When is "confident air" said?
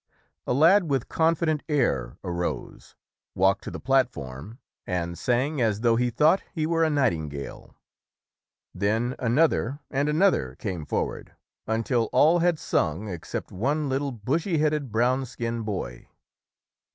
1.09-2.17